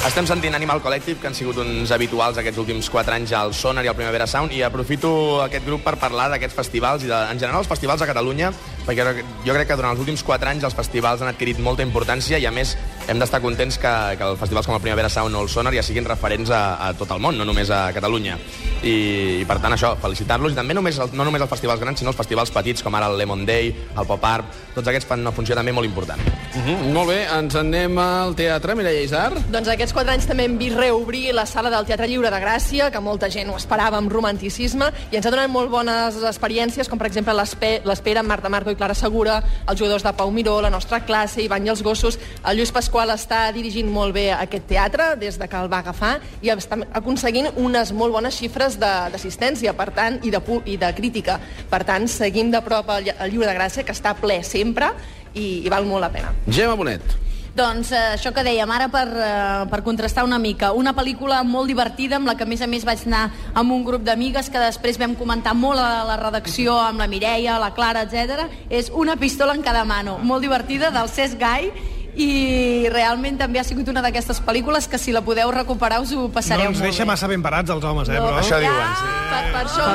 Estem 0.07 0.27
sentint 0.27 0.56
Animal 0.56 0.81
Collective, 0.81 1.19
que 1.19 1.27
han 1.27 1.35
sigut 1.35 1.57
uns 1.59 1.91
habituals 1.91 2.38
aquests 2.39 2.59
últims 2.59 2.88
4 2.91 3.15
anys 3.15 3.31
al 3.35 3.53
Sonar 3.53 3.83
i 3.85 3.89
al 3.91 3.95
Primavera 3.95 4.27
Sound, 4.27 4.51
i 4.56 4.62
aprofito 4.63 5.09
aquest 5.44 5.65
grup 5.68 5.83
per 5.83 5.97
parlar 6.00 6.29
d'aquests 6.31 6.56
festivals 6.56 7.03
i 7.03 7.12
de, 7.12 7.18
en 7.31 7.39
general 7.39 7.59
els 7.63 7.71
festivals 7.71 8.03
a 8.03 8.07
Catalunya, 8.07 8.51
perquè 8.88 9.04
jo 9.45 9.54
crec 9.54 9.68
que 9.68 9.75
durant 9.75 9.92
els 9.92 10.00
últims 10.00 10.24
4 10.24 10.50
anys 10.50 10.63
els 10.63 10.74
festivals 10.78 11.22
han 11.22 11.28
adquirit 11.28 11.60
molta 11.60 11.84
importància 11.84 12.39
i, 12.39 12.45
a 12.48 12.51
més, 12.51 12.78
hem 13.07 13.19
d'estar 13.19 13.42
contents 13.44 13.78
que, 13.78 13.92
que 14.18 14.24
els 14.24 14.39
festivals 14.39 14.66
com 14.68 14.75
el 14.75 14.81
Primavera 14.81 15.10
Sound 15.10 15.36
o 15.36 15.42
el 15.44 15.50
Sonar 15.50 15.74
ja 15.75 15.84
siguin 15.84 16.06
referents 16.06 16.50
a, 16.50 16.62
a 16.88 16.94
tot 16.98 17.12
el 17.12 17.19
món, 17.19 17.38
no 17.38 17.45
només 17.45 17.69
a 17.69 17.92
Catalunya. 17.94 18.38
I, 18.84 19.42
i 19.42 19.45
per 19.48 19.60
tant, 19.60 19.74
això, 19.74 19.94
felicitar-los, 20.01 20.54
i 20.54 20.56
també 20.56 20.74
només, 20.78 20.98
el- 21.01 21.13
no 21.18 21.25
només 21.28 21.42
els 21.42 21.50
festivals 21.51 21.80
grans, 21.81 22.00
sinó 22.00 22.12
els 22.13 22.18
festivals 22.19 22.51
petits, 22.51 22.84
com 22.86 22.95
ara 22.95 23.07
el 23.12 23.18
Lemon 23.18 23.45
Day, 23.45 23.74
el 23.98 24.06
Pop 24.07 24.24
Art, 24.25 24.45
tots 24.75 24.88
aquests 24.88 25.07
fan 25.10 25.22
una 25.25 25.31
funció 25.36 25.56
també 25.57 25.74
molt 25.74 25.86
important. 25.88 26.22
Uh 26.22 26.62
-huh. 26.63 26.94
Molt 26.94 27.10
bé, 27.10 27.25
ens 27.39 27.56
anem 27.56 27.98
al 27.98 28.36
teatre, 28.36 28.75
Mireia 28.75 29.01
Isar. 29.01 29.34
Doncs 29.51 29.68
aquests 29.68 29.94
quatre 29.94 30.13
anys 30.13 30.25
també 30.28 30.45
hem 30.45 30.57
vist 30.57 30.75
reobrir 30.78 31.34
la 31.34 31.45
sala 31.45 31.69
del 31.69 31.86
Teatre 31.86 32.07
Lliure 32.07 32.30
de 32.31 32.38
Gràcia, 32.39 32.92
que 32.92 33.00
molta 33.00 33.30
gent 33.30 33.50
ho 33.50 33.56
esperava 33.57 33.98
amb 33.98 34.12
romanticisme, 34.12 34.92
i 35.12 35.16
ens 35.18 35.25
ha 35.25 35.31
donat 35.31 35.50
molt 35.50 35.69
bones 35.69 36.16
experiències, 36.24 36.88
com 36.89 36.98
per 37.00 37.07
exemple 37.07 37.34
l'Espe- 37.34 37.81
l'Espera, 37.86 38.19
amb 38.22 38.30
Marta 38.30 38.50
Marco 38.50 38.69
i 38.72 38.75
Clara 38.77 38.95
Segura, 38.97 39.41
els 39.68 39.79
jugadors 39.79 40.06
de 40.06 40.13
Pau 40.18 40.31
Miró, 40.31 40.60
la 40.62 40.72
nostra 40.74 41.01
classe, 41.05 41.41
Ivan 41.43 41.65
i 41.67 41.74
els 41.74 41.84
gossos. 41.84 42.19
El 42.46 42.60
Lluís 42.60 42.72
Pasqual 42.74 43.12
està 43.13 43.48
dirigint 43.55 43.89
molt 43.91 44.15
bé 44.15 44.29
aquest 44.36 44.67
teatre 44.69 45.12
des 45.19 45.39
de 45.39 45.50
que 45.50 45.60
el 45.60 45.72
va 45.72 45.81
agafar 45.84 46.17
i 46.41 46.53
està 46.53 46.79
aconseguint 46.98 47.51
unes 47.57 47.91
molt 47.91 48.15
bones 48.15 48.38
xifres 48.38 48.79
d'assistència, 48.79 49.74
per 49.77 49.91
tant, 49.98 50.22
i 50.24 50.34
de, 50.34 50.41
i 50.65 50.77
de 50.79 50.91
crítica. 50.96 51.39
Per 51.69 51.84
tant, 51.88 52.07
seguim 52.12 52.51
de 52.53 52.62
prop 52.65 52.89
el, 52.98 53.12
el 53.13 53.34
Lliure 53.34 53.51
de 53.51 53.57
Gràcia, 53.57 53.86
que 53.86 53.96
està 53.96 54.15
ple 54.17 54.41
sempre, 54.46 54.93
i, 55.34 55.63
i 55.65 55.72
val 55.74 55.88
molt 55.89 56.05
la 56.05 56.13
pena. 56.13 56.34
Gemma 56.48 56.77
Bonet. 56.77 57.17
Doncs 57.57 57.89
eh, 57.89 57.99
això 58.13 58.29
que 58.35 58.43
dèiem, 58.45 58.69
ara 58.69 58.85
per, 58.93 59.07
eh, 59.09 59.63
per 59.71 59.79
contrastar 59.81 60.27
una 60.27 60.37
mica, 60.37 60.69
una 60.77 60.91
pel·lícula 60.93 61.39
molt 61.41 61.71
divertida 61.71 62.19
amb 62.19 62.29
la 62.29 62.35
que 62.37 62.45
a 62.45 62.49
més 62.49 62.61
a 62.61 62.67
més 62.69 62.85
vaig 62.85 63.01
anar 63.07 63.23
amb 63.57 63.73
un 63.73 63.81
grup 63.87 64.03
d'amigues 64.05 64.51
que 64.53 64.61
després 64.61 64.99
vam 65.01 65.15
comentar 65.17 65.55
molt 65.57 65.81
a 65.81 66.03
la 66.05 66.19
redacció 66.21 66.75
amb 66.77 67.01
la 67.01 67.07
Mireia, 67.09 67.57
la 67.57 67.71
Clara, 67.73 68.05
etc. 68.05 68.45
És 68.69 68.91
Una 68.93 69.15
pistola 69.17 69.55
en 69.57 69.65
cada 69.65 69.85
mano, 69.89 70.19
molt 70.21 70.45
divertida, 70.45 70.91
del 70.93 71.09
Cesc 71.09 71.39
Gai, 71.41 71.71
i 72.17 72.89
realment 72.89 73.38
també 73.38 73.59
ha 73.62 73.63
sigut 73.67 73.88
una 73.91 74.01
d'aquestes 74.01 74.39
pel·lícules 74.45 74.88
que 74.89 74.97
si 74.97 75.12
la 75.13 75.21
podeu 75.21 75.51
recuperar 75.53 76.00
us 76.01 76.12
ho 76.15 76.24
No 76.27 76.31
passareu 76.33 76.65
ens 76.71 76.79
molt 76.79 76.89
deixa 76.89 77.03
bé. 77.03 77.07
massa 77.12 77.27
ben 77.29 77.43
parats 77.45 77.69
els 77.69 77.83
homes, 77.83 78.09
eh, 78.09 78.17
però... 78.17 78.39
Això 78.41 78.57
diuen, 78.59 78.93
sí. 78.97 79.09
Per, 79.27 79.41
per 79.53 79.62
això... 79.67 79.86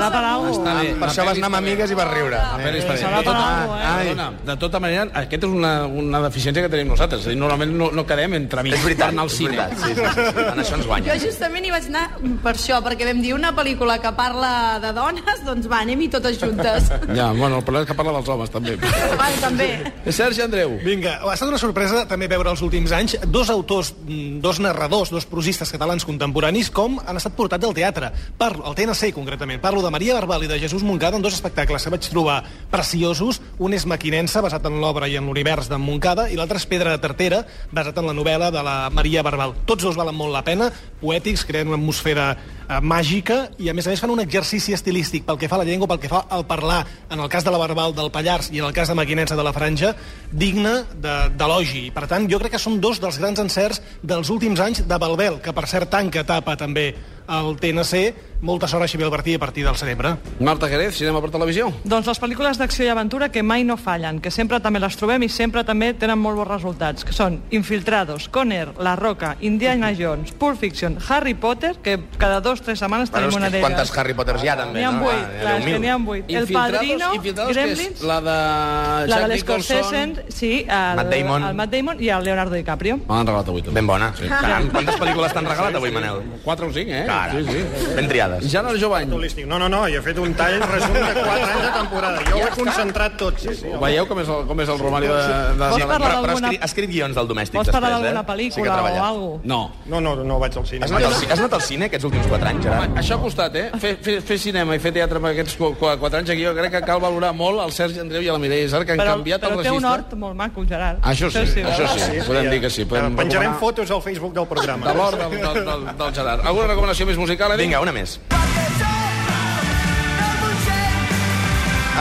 Està 0.52 0.75
bé, 0.79 0.95
Per 1.00 1.09
això 1.09 1.25
vas 1.26 1.37
anar 1.41 1.49
amb 1.50 1.57
amigues 1.59 1.91
i 1.91 1.95
vas 1.99 2.09
riure. 2.12 2.38
Pel·li 2.62 2.83
està 2.83 2.95
bé. 2.95 3.00
De 3.02 3.23
tota- 3.26 3.41
Ah, 3.83 3.99
perdona, 4.02 4.26
de 4.47 4.57
tota 4.57 4.79
manera, 4.81 5.07
aquest 5.23 5.45
és 5.45 5.50
una, 5.50 5.73
una 5.87 6.21
deficiència 6.23 6.62
que 6.62 6.69
tenim 6.73 6.88
nosaltres. 6.93 7.23
És 7.23 7.33
dir, 7.33 7.37
normalment 7.37 7.73
no, 7.76 7.91
no 7.93 8.05
quedem 8.07 8.35
entre 8.38 8.61
amics 8.61 8.76
És 8.79 8.85
veritat, 8.85 9.09
per 9.11 9.14
anar 9.14 9.23
al 9.25 9.31
cine. 9.31 9.57
veritat. 9.57 9.79
Sí, 9.83 9.95
sí, 9.95 10.00
sí. 10.00 10.45
En 10.52 10.61
això 10.62 10.75
ens 10.76 10.85
Jo 10.85 10.88
guanya. 10.88 11.17
justament 11.19 11.67
hi 11.67 11.71
vaig 11.75 11.87
anar 11.91 12.05
per 12.45 12.55
això, 12.55 12.79
perquè 12.85 13.07
vam 13.09 13.21
dir 13.25 13.35
una 13.35 13.52
pel·lícula 13.57 13.99
que 14.00 14.12
parla 14.12 14.52
de 14.83 14.93
dones, 14.93 15.43
doncs 15.45 15.69
va, 15.71 15.81
anem-hi 15.83 16.09
totes 16.12 16.38
juntes. 16.41 16.91
Ja, 17.14 17.33
bueno, 17.33 17.59
el 17.59 17.64
problema 17.64 17.83
és 17.83 17.91
que 17.91 17.95
parla 17.99 18.12
dels 18.12 18.29
homes, 18.29 18.50
també. 18.50 18.76
Vale, 18.76 19.37
també. 19.41 19.69
Sergi 20.12 20.43
Andreu. 20.43 20.79
Vinga, 20.85 21.19
ha 21.23 21.35
estat 21.35 21.49
una 21.49 21.59
sorpresa 21.59 22.07
també 22.12 22.28
veure 22.28 22.52
els 22.52 22.61
últims 22.62 22.92
anys 22.92 23.16
dos 23.33 23.49
autors, 23.50 23.95
mm, 24.04 24.40
dos 24.45 24.61
narradors, 24.61 25.11
dos 25.11 25.25
prosistes 25.26 25.73
catalans 25.73 26.04
contemporanis, 26.04 26.69
com 26.71 27.00
han 27.00 27.16
estat 27.16 27.33
portats 27.35 27.64
al 27.64 27.75
teatre. 27.75 28.12
Parlo, 28.38 28.66
al 28.69 28.75
TNC, 28.76 29.12
concretament. 29.16 29.61
Parlo 29.64 29.81
de 29.83 29.90
Maria 29.90 30.14
Barbal 30.21 30.45
i 30.45 30.50
de 30.50 30.61
Jesús 30.61 30.83
Moncada 30.85 31.16
en 31.16 31.23
dos 31.23 31.35
espectacles 31.35 31.83
que 31.83 31.90
vaig 31.97 32.09
trobar 32.12 32.42
preciosos. 32.71 33.40
Un 33.59 33.73
és 33.75 33.87
Maquinensa, 33.87 34.40
basat 34.45 34.64
en 34.69 34.78
l'obra 34.81 35.09
i 35.09 35.16
en 35.16 35.26
l'univers 35.26 35.69
d'en 35.71 35.81
Moncada, 35.81 36.28
i 36.31 36.37
l'altre 36.37 36.59
és 36.61 36.66
Pedra 36.69 36.90
de 36.95 36.99
Tartera, 37.02 37.42
basat 37.73 37.99
en 37.99 38.07
la 38.07 38.14
novel·la 38.16 38.50
de 38.52 38.62
la 38.62 38.76
Maria 38.90 39.23
Barbal. 39.23 39.54
Tots 39.66 39.85
dos 39.85 39.97
valen 39.97 40.14
molt 40.14 40.33
la 40.35 40.45
pena, 40.45 40.71
poètics, 41.00 41.45
creen 41.49 41.69
una 41.73 41.76
atmosfera 41.81 42.26
eh, 42.37 42.81
màgica 42.81 43.49
i 43.59 43.69
a 43.69 43.75
més 43.75 43.87
a 43.87 43.90
més 43.90 44.00
fan 44.02 44.11
un 44.11 44.21
exercici 44.21 44.73
estilístic 44.76 45.25
pel 45.26 45.38
que 45.38 45.49
fa 45.49 45.57
a 45.57 45.62
la 45.62 45.69
llengua, 45.69 45.88
pel 45.88 46.00
que 46.02 46.11
fa 46.12 46.25
al 46.28 46.45
parlar, 46.47 46.85
en 47.11 47.21
el 47.21 47.28
cas 47.33 47.45
de 47.45 47.50
la 47.50 47.59
Barbal 47.59 47.95
del 47.95 48.11
Pallars 48.11 48.50
i 48.52 48.59
en 48.61 48.66
el 48.66 48.73
cas 48.76 48.88
de 48.88 48.95
Maquinensa 48.99 49.37
de 49.37 49.42
la 49.45 49.52
Franja, 49.52 49.95
digne 50.31 50.85
de- 51.00 51.28
d'elogi. 51.37 51.90
Per 52.03 52.09
tant, 52.11 52.25
jo 52.27 52.41
crec 52.43 52.57
que 52.57 52.59
són 52.59 52.81
dos 52.83 52.99
dels 52.99 53.15
grans 53.23 53.39
encerts 53.39 53.79
dels 54.03 54.27
últims 54.35 54.59
anys 54.59 54.81
de 54.91 54.97
Balbel, 54.99 55.37
que 55.39 55.53
per 55.55 55.63
cert 55.71 55.87
tanca 55.93 56.25
etapa 56.25 56.57
també 56.59 56.89
al 57.26 57.57
TNC. 57.59 58.31
Molta 58.43 58.67
sort 58.67 58.83
a 58.83 58.88
Xavier 58.88 59.07
Albertí 59.07 59.35
a 59.35 59.38
partir 59.38 59.62
del 59.64 59.76
setembre. 59.76 60.17
Marta 60.41 60.67
Jerez, 60.67 60.97
cinema 60.99 61.21
per 61.23 61.31
televisió. 61.31 61.69
Doncs 61.87 62.09
les 62.11 62.19
pel·lícules 62.19 62.59
d'acció 62.59 62.83
i 62.85 62.88
aventura 62.91 63.29
que 63.31 63.41
mai 63.47 63.62
no 63.62 63.76
fallen, 63.79 64.19
que 64.21 64.33
sempre 64.35 64.59
també 64.59 64.81
les 64.83 64.97
trobem 64.99 65.23
i 65.23 65.29
sempre 65.31 65.62
també 65.62 65.93
tenen 65.95 66.19
molt 66.19 66.41
bons 66.41 66.49
resultats, 66.50 67.05
que 67.07 67.12
són 67.14 67.37
Infiltrados, 67.55 68.26
Conner, 68.35 68.73
La 68.83 68.97
Roca, 68.97 69.37
Indiana 69.47 69.93
Jones, 69.95 70.33
Pulp 70.33 70.59
Fiction, 70.59 70.99
Harry 71.09 71.35
Potter, 71.35 71.76
que 71.85 72.00
cada 72.19 72.41
dos 72.41 72.61
o 72.61 72.64
tres 72.64 72.81
setmanes 72.81 73.12
Bueno, 73.12 73.29
tenim 73.29 73.38
una 73.38 73.49
d'elles. 73.49 73.62
quantes 73.69 73.97
Harry 73.97 74.12
Potters 74.14 74.43
hi 74.43 74.49
ha, 74.49 74.57
també, 74.57 74.81
N'hi 74.81 74.85
ha 74.87 74.91
no? 74.91 75.05
vuit, 75.05 75.23
Ah, 75.23 75.38
clar, 75.41 75.55
és 75.61 75.64
que 75.64 75.71
10.000. 75.71 75.79
n'hi 75.81 75.88
ha 75.88 75.97
vuit. 75.99 76.25
El 76.33 76.49
Padrino, 76.52 77.14
Infiltrados, 77.14 77.55
que 77.57 77.61
és 77.62 77.67
Gremlins, 77.76 78.02
la 78.02 78.21
de 78.21 78.26
la 78.26 79.07
Jack 79.07 79.23
de 79.29 79.37
l'Scorsese, 79.37 80.25
sí, 80.31 80.67
el, 80.69 80.97
Matt 80.97 81.14
Damon. 81.14 81.45
el 81.45 81.55
Matt 81.55 81.71
Damon 81.71 82.02
i 82.02 82.09
el 82.09 82.25
Leonardo 82.25 82.57
DiCaprio. 82.57 82.97
Me 82.99 83.14
l'han 83.14 83.26
regalat 83.29 83.49
avui. 83.49 83.62
Ben 83.71 83.87
bona. 83.87 84.12
Sí. 84.19 84.26
Caram, 84.26 84.69
quantes 84.71 84.99
pel·lícules 84.99 85.33
t'han 85.33 85.47
regalat 85.47 85.75
avui, 85.76 85.93
Manel? 85.93 86.23
4 86.43 86.67
o 86.67 86.73
5, 86.73 86.91
eh? 86.91 87.07
Cara, 87.12 87.33
Sí, 87.33 87.45
sí. 87.45 87.87
ben 87.97 88.09
triades. 88.09 88.47
Jana 88.52 88.73
Jovany. 88.81 89.12
Holístic. 89.12 89.47
No, 89.47 89.59
no, 89.59 89.69
no, 89.69 89.83
jo 89.92 89.99
he 90.00 90.02
fet 90.04 90.19
un 90.23 90.35
tall 90.38 90.59
resum 90.61 90.92
de 90.97 91.00
4 91.00 91.33
anys 91.52 91.62
de 91.66 91.73
temporada. 91.78 92.23
Jo 92.28 92.37
ho 92.38 92.47
he 92.47 92.50
concentrat 92.57 93.16
tot. 93.21 93.38
Sí, 93.42 93.54
sí. 93.59 93.69
Veieu 93.83 94.07
com 94.09 94.21
és 94.23 94.28
el, 94.28 94.47
com 94.49 94.61
és 94.64 94.69
el 94.73 94.78
Romari 94.81 95.11
de... 95.11 95.16
de, 95.16 95.59
parlar 95.59 95.78
Però, 95.83 95.99
però 95.99 96.07
ha 96.07 96.23
d'alguna- 96.23 96.49
escrit, 96.49 96.62
ha 96.62 96.69
escrit 96.71 96.90
guions 96.90 97.14
del 97.19 97.28
domèstic 97.28 97.59
Vols 97.61 97.71
parlar 97.75 97.90
d'alguna 97.97 98.21
eh? 98.23 98.26
pel·lícula 98.33 98.64
sí 98.64 98.69
o 98.69 99.04
alguna 99.04 99.40
No. 99.45 99.61
No, 99.87 100.00
no, 100.00 100.14
no 100.25 100.38
vaig 100.40 100.57
al 100.57 100.66
cine. 100.66 100.85
Has 100.85 100.92
anat, 100.92 101.04
al, 101.09 101.31
has 101.33 101.38
anat 101.38 101.52
al 101.59 101.62
cine 101.62 101.88
aquests 101.90 102.07
últims 102.09 102.26
4 102.31 102.49
anys, 102.52 102.64
Gerard? 102.66 102.97
Això 103.02 103.16
ha 103.19 103.23
costat, 103.23 103.57
eh? 103.57 103.66
Fer, 103.83 103.97
fer, 104.02 104.16
fer 104.23 104.38
cinema 104.38 104.76
i 104.76 104.83
fer 104.83 104.92
teatre 104.95 105.21
amb 105.21 105.28
aquests 105.33 105.57
4 105.59 106.19
anys 106.21 106.31
aquí, 106.35 106.45
jo 106.47 106.54
crec 106.57 106.73
que 106.78 106.83
cal 106.87 107.00
valorar 107.02 107.33
molt 107.37 107.61
el 107.64 107.73
Sergi 107.76 108.00
Andreu 108.02 108.23
i 108.23 108.31
la 108.31 108.38
Mireia 108.42 108.64
Isar, 108.69 108.85
que 108.87 108.92
han 108.97 109.02
Però, 109.02 109.16
canviat 109.19 109.40
però 109.42 109.52
el 109.59 109.62
té 109.62 109.69
registre. 109.69 109.78
un 109.78 109.90
hort 109.92 110.14
molt 110.25 110.37
maco, 110.38 110.64
Gerard. 110.69 111.00
Això 111.12 111.31
sí, 111.31 111.61
això 111.62 111.88
sí, 111.97 112.21
podem 112.26 112.50
dir 112.50 112.61
que 112.64 112.71
sí. 112.71 112.85
Podem 112.88 113.16
Penjarem 113.16 113.54
fotos 113.61 113.90
al 113.90 114.02
Facebook 114.02 114.33
del 114.35 114.47
programa. 114.47 114.87
De 114.88 114.95
l'hort 114.99 115.19
del, 115.19 115.37
del, 115.40 115.64
del, 115.66 115.87
del 115.99 116.14
Gerard. 116.14 116.47
Alguna 116.47 116.66
recomanació 116.73 117.02
més 117.09 117.19
musical, 117.19 117.53
Eddie? 117.53 117.67
Vinga, 117.67 117.83
una 117.83 117.95
més. 117.95 118.19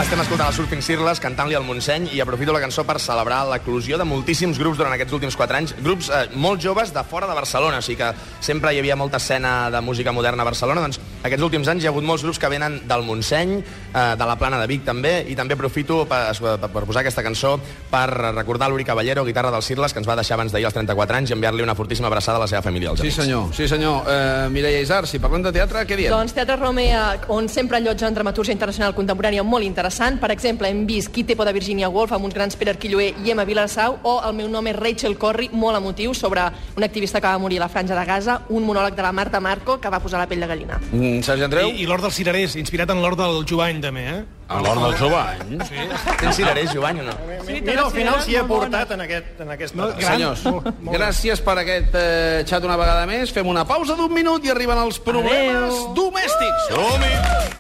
Estem 0.02 0.22
escoltant 0.24 0.48
el 0.48 0.56
Surfing 0.56 0.82
Cirles 0.82 1.20
cantant-li 1.22 1.54
al 1.54 1.66
Montseny 1.68 2.08
i 2.16 2.22
aprofito 2.24 2.54
la 2.56 2.62
cançó 2.64 2.86
per 2.88 2.96
celebrar 3.04 3.42
l'eclusió 3.50 4.00
de 4.00 4.08
moltíssims 4.08 4.58
grups 4.58 4.80
durant 4.80 4.96
aquests 4.96 5.14
últims 5.18 5.36
4 5.38 5.60
anys, 5.60 5.74
grups 5.84 6.08
eh, 6.10 6.24
molt 6.40 6.64
joves 6.64 6.94
de 6.96 7.04
fora 7.04 7.28
de 7.30 7.36
Barcelona, 7.38 7.84
o 7.84 7.86
sigui 7.86 8.00
que 8.00 8.14
sempre 8.40 8.72
hi 8.72 8.80
havia 8.80 8.96
molta 8.98 9.20
escena 9.20 9.70
de 9.70 9.82
música 9.84 10.16
moderna 10.16 10.42
a 10.46 10.50
Barcelona, 10.50 10.88
doncs 10.88 11.02
aquests 11.22 11.44
últims 11.46 11.68
anys 11.70 11.84
hi 11.84 11.88
ha 11.88 11.92
hagut 11.94 12.06
molts 12.06 12.24
grups 12.26 12.40
que 12.42 12.50
venen 12.50 12.80
del 12.90 13.04
Montseny, 13.06 13.58
eh, 13.62 14.04
de 14.18 14.26
la 14.26 14.36
Plana 14.40 14.60
de 14.62 14.68
Vic 14.70 14.84
també, 14.86 15.14
i 15.30 15.36
també 15.38 15.54
aprofito 15.54 16.02
per, 16.10 16.22
per, 16.34 16.70
per 16.74 16.84
posar 16.88 17.04
aquesta 17.04 17.24
cançó 17.24 17.58
per 17.92 18.08
recordar 18.34 18.72
l'Uri 18.72 18.86
Caballero, 18.88 19.26
guitarra 19.28 19.52
dels 19.54 19.68
Cirles, 19.70 19.94
que 19.94 20.02
ens 20.02 20.10
va 20.10 20.16
deixar 20.18 20.40
abans 20.40 20.54
d'ahir 20.54 20.66
als 20.70 20.78
34 20.78 21.20
anys 21.20 21.32
i 21.32 21.36
enviar-li 21.38 21.62
una 21.62 21.76
fortíssima 21.78 22.10
abraçada 22.10 22.40
a 22.40 22.44
la 22.46 22.48
seva 22.50 22.64
família. 22.66 22.96
Sí, 22.96 23.08
amics. 23.08 23.20
senyor. 23.22 23.54
Sí, 23.54 23.68
senyor. 23.68 24.10
Eh, 24.10 24.50
Mireia 24.50 24.82
Isar, 24.82 25.06
si 25.08 25.20
parlem 25.20 25.46
de 25.46 25.54
teatre, 25.54 25.86
què 25.86 26.00
diem? 26.00 26.14
Doncs 26.14 26.34
Teatre 26.34 26.58
Romea, 26.58 27.04
on 27.30 27.50
sempre 27.50 27.78
allotgen 27.78 28.18
dramatúrgia 28.18 28.56
internacional 28.56 28.96
contemporània 28.98 29.44
molt 29.44 29.66
interessant. 29.66 30.20
Per 30.20 30.32
exemple, 30.32 30.70
hem 30.70 30.86
vist 30.88 31.12
Qui 31.12 31.26
té 31.28 31.36
por 31.36 31.46
de 31.46 31.54
Virginia 31.54 31.90
Woolf 31.90 32.14
amb 32.16 32.26
uns 32.26 32.34
grans 32.34 32.56
Pere 32.56 32.72
Arquilloé 32.72 33.12
i 33.26 33.32
Emma 33.32 33.46
Vilarsau, 33.46 34.00
o 34.04 34.22
El 34.26 34.34
meu 34.38 34.50
nom 34.50 34.66
és 34.68 34.78
Rachel 34.78 35.18
Corrie, 35.20 35.52
molt 35.52 35.78
emotiu, 35.78 36.14
sobre 36.14 36.46
un 36.78 36.84
activista 36.84 37.20
que 37.20 37.28
va 37.28 37.38
morir 37.38 37.60
a 37.60 37.66
la 37.66 37.70
franja 37.70 37.98
de 37.98 38.06
Gaza, 38.06 38.42
un 38.50 38.64
monòleg 38.66 38.96
de 38.96 39.02
la 39.04 39.12
Marta 39.12 39.40
Marco 39.40 39.80
que 39.82 39.90
va 39.90 40.00
posar 40.00 40.22
la 40.22 40.28
pell 40.28 40.40
de 40.40 40.48
gallina. 40.48 40.80
Mm, 40.92 41.11
Sergi 41.26 41.44
Andreu? 41.48 41.70
I, 41.72 41.84
i 41.84 41.88
l'Hort 41.90 42.06
dels 42.06 42.16
Cirerers, 42.18 42.56
inspirat 42.62 42.90
en 42.94 43.02
l'Hort 43.04 43.20
del 43.20 43.42
Jovany, 43.50 43.82
també, 43.84 44.04
eh? 44.12 44.20
A 44.52 44.60
l'hort 44.64 44.82
del 44.84 44.96
Jovany. 45.00 45.54
Sí. 45.68 45.86
Tens 46.20 46.36
cirerers, 46.36 46.74
Jovany, 46.76 47.00
o 47.00 47.06
no? 47.08 47.14
Sí, 47.48 47.62
Mira, 47.64 47.86
al 47.86 47.92
final 47.96 48.18
s'hi 48.24 48.36
ha 48.36 48.44
molt 48.44 48.66
portat 48.66 48.92
en, 48.98 49.04
aquest, 49.06 49.40
en 49.46 49.54
aquesta... 49.56 49.78
No, 49.80 49.88
gran. 49.96 50.12
Senyors, 50.18 50.44
Molt, 50.48 50.68
molt 50.84 50.98
gràcies 50.98 51.44
per 51.46 51.56
aquest 51.64 51.96
eh, 51.96 52.44
xat 52.50 52.68
una 52.68 52.76
vegada 52.82 53.08
més. 53.08 53.32
Fem 53.32 53.48
una 53.48 53.64
pausa 53.70 53.96
d'un 54.00 54.12
minut 54.12 54.44
i 54.48 54.52
arriben 54.52 54.84
els 54.84 55.00
problemes 55.00 55.72
Adéu. 55.72 55.90
domèstics. 56.02 56.70
Som-hi! 56.76 57.58